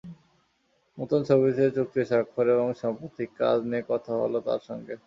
নতুন 0.97 1.19
ছবিতে 1.29 1.63
চুক্তি 1.75 2.01
স্বাক্ষর 2.09 2.45
এবং 2.55 2.67
সাম্প্রতিক 2.81 3.29
কাজ 3.39 3.57
নিয়ে 3.69 3.83
কথা 3.91 4.11
হলো 4.21 4.37
তাঁর 4.47 4.61
সঙ্গে। 4.69 4.95